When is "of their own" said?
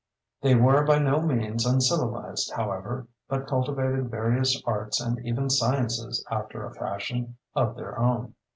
7.53-8.33